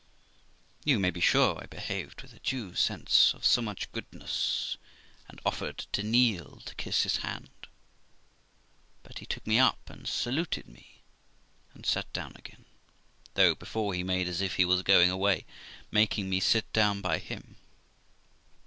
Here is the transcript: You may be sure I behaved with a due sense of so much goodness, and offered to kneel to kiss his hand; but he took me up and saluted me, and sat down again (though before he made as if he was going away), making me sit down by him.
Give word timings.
You 0.83 0.97
may 0.97 1.11
be 1.11 1.21
sure 1.21 1.59
I 1.61 1.67
behaved 1.67 2.23
with 2.23 2.33
a 2.33 2.39
due 2.39 2.73
sense 2.73 3.35
of 3.35 3.45
so 3.45 3.61
much 3.61 3.91
goodness, 3.91 4.75
and 5.29 5.39
offered 5.45 5.85
to 5.91 6.01
kneel 6.01 6.59
to 6.65 6.73
kiss 6.73 7.03
his 7.03 7.17
hand; 7.17 7.67
but 9.03 9.19
he 9.19 9.27
took 9.27 9.45
me 9.45 9.59
up 9.59 9.91
and 9.91 10.07
saluted 10.07 10.67
me, 10.67 11.03
and 11.75 11.85
sat 11.85 12.11
down 12.13 12.33
again 12.35 12.65
(though 13.35 13.53
before 13.53 13.93
he 13.93 14.01
made 14.01 14.27
as 14.27 14.41
if 14.41 14.55
he 14.55 14.65
was 14.65 14.81
going 14.81 15.11
away), 15.11 15.45
making 15.91 16.31
me 16.31 16.39
sit 16.39 16.73
down 16.73 17.01
by 17.01 17.19
him. 17.19 17.57